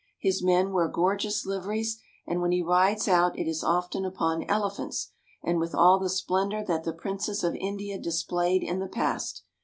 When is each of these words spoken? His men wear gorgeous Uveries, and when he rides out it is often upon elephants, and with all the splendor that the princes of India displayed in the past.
His 0.17 0.41
men 0.41 0.71
wear 0.71 0.87
gorgeous 0.87 1.45
Uveries, 1.45 1.97
and 2.25 2.41
when 2.41 2.51
he 2.51 2.63
rides 2.63 3.07
out 3.07 3.37
it 3.37 3.47
is 3.47 3.63
often 3.63 4.03
upon 4.03 4.41
elephants, 4.49 5.11
and 5.43 5.59
with 5.59 5.75
all 5.75 5.99
the 5.99 6.09
splendor 6.09 6.63
that 6.63 6.85
the 6.85 6.91
princes 6.93 7.43
of 7.43 7.53
India 7.53 7.99
displayed 7.99 8.63
in 8.63 8.79
the 8.79 8.87
past. 8.87 9.43